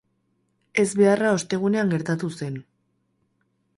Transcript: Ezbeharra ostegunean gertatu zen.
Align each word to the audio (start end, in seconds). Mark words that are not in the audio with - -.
Ezbeharra 0.83 1.33
ostegunean 1.39 1.93
gertatu 1.93 2.31
zen. 2.41 2.57